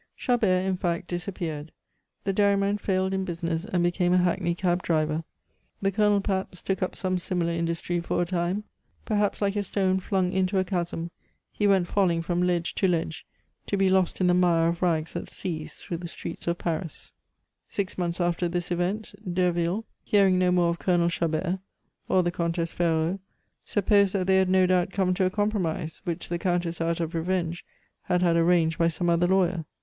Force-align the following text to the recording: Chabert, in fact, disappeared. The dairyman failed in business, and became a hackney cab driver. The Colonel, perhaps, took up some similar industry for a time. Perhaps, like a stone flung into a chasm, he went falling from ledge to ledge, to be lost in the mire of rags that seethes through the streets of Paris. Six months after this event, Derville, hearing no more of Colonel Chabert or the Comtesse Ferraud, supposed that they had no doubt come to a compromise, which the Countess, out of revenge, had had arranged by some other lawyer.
Chabert, 0.17 0.65
in 0.65 0.77
fact, 0.77 1.07
disappeared. 1.09 1.71
The 2.23 2.33
dairyman 2.33 2.79
failed 2.79 3.13
in 3.13 3.23
business, 3.23 3.65
and 3.65 3.83
became 3.83 4.13
a 4.13 4.17
hackney 4.17 4.55
cab 4.55 4.81
driver. 4.81 5.23
The 5.79 5.91
Colonel, 5.91 6.21
perhaps, 6.21 6.63
took 6.63 6.81
up 6.81 6.95
some 6.95 7.19
similar 7.19 7.51
industry 7.53 7.99
for 7.99 8.19
a 8.19 8.25
time. 8.25 8.63
Perhaps, 9.05 9.43
like 9.43 9.55
a 9.55 9.61
stone 9.61 9.99
flung 9.99 10.31
into 10.33 10.57
a 10.57 10.63
chasm, 10.63 11.11
he 11.51 11.67
went 11.67 11.85
falling 11.87 12.23
from 12.23 12.41
ledge 12.41 12.73
to 12.77 12.87
ledge, 12.87 13.27
to 13.67 13.77
be 13.77 13.89
lost 13.89 14.19
in 14.19 14.25
the 14.25 14.33
mire 14.33 14.69
of 14.69 14.81
rags 14.81 15.13
that 15.13 15.29
seethes 15.29 15.83
through 15.83 15.97
the 15.97 16.07
streets 16.07 16.47
of 16.47 16.57
Paris. 16.57 17.13
Six 17.67 17.95
months 17.95 18.19
after 18.19 18.47
this 18.49 18.71
event, 18.71 19.13
Derville, 19.31 19.85
hearing 20.03 20.39
no 20.39 20.51
more 20.51 20.69
of 20.71 20.79
Colonel 20.79 21.09
Chabert 21.09 21.59
or 22.09 22.23
the 22.23 22.31
Comtesse 22.31 22.71
Ferraud, 22.73 23.19
supposed 23.65 24.13
that 24.15 24.25
they 24.25 24.37
had 24.37 24.49
no 24.49 24.65
doubt 24.65 24.89
come 24.89 25.13
to 25.13 25.25
a 25.25 25.29
compromise, 25.29 26.01
which 26.05 26.27
the 26.29 26.39
Countess, 26.39 26.81
out 26.81 26.99
of 26.99 27.13
revenge, 27.13 27.63
had 28.05 28.23
had 28.23 28.35
arranged 28.35 28.79
by 28.79 28.87
some 28.87 29.07
other 29.07 29.27
lawyer. 29.27 29.63